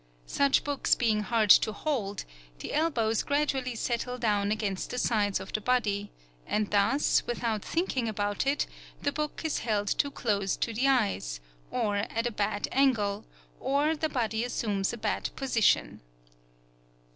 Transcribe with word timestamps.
Such 0.25 0.63
books 0.63 0.95
being 0.95 1.19
hard 1.21 1.51
to 1.51 1.71
hold, 1.71 2.25
the 2.57 2.73
elbows 2.73 3.21
gradually 3.21 3.75
settle 3.75 4.17
down 4.17 4.49
against 4.51 4.89
the 4.89 4.97
sides 4.97 5.39
of 5.39 5.53
the 5.53 5.61
body, 5.61 6.11
and 6.47 6.71
thus, 6.71 7.21
without 7.27 7.63
thinking 7.63 8.09
about 8.09 8.47
it, 8.47 8.65
the 9.03 9.11
book 9.11 9.43
is 9.45 9.59
held 9.59 9.87
too 9.89 10.09
close 10.09 10.55
to 10.57 10.73
the 10.73 10.87
eyes, 10.87 11.39
or 11.69 11.97
at 11.97 12.25
a 12.25 12.31
bad 12.31 12.67
angle, 12.71 13.25
or 13.59 13.95
the 13.95 14.09
body 14.09 14.43
assumes 14.43 14.91
a 14.91 14.97
bad 14.97 15.29
position. 15.35 16.01